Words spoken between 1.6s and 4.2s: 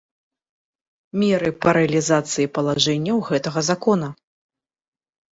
па рэалiзацыi палажэнняў гэтага Закона